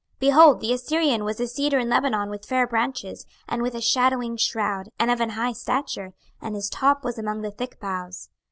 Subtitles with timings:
[0.19, 3.81] 26:031:003 Behold, the Assyrian was a cedar in Lebanon with fair branches, and with a
[3.81, 8.27] shadowing shroud, and of an high stature; and his top was among the thick boughs.